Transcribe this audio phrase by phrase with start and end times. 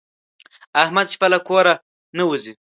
[0.83, 1.73] احمد شپه له کوره
[2.17, 2.53] نه وځي.